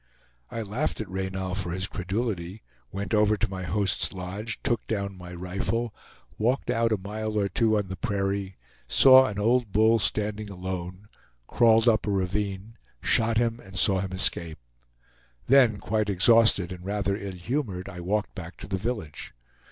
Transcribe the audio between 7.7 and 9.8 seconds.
on the prairie, saw an old